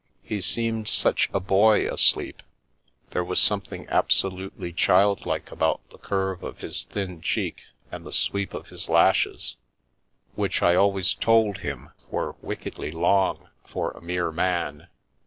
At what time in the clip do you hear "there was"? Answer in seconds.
3.11-3.39